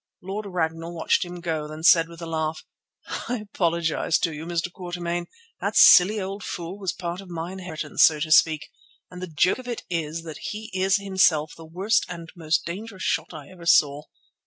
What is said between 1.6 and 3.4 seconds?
then said with a laugh: "I